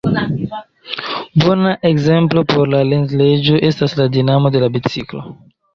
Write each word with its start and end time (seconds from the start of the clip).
Bona 1.43 1.75
ekzemplo 1.91 2.45
por 2.55 2.73
la 2.75 2.81
Lenz-leĝo 2.89 3.63
estas 3.73 3.99
la 4.03 4.11
dinamo 4.19 4.57
de 4.57 4.65
la 4.67 4.77
biciklo. 4.81 5.29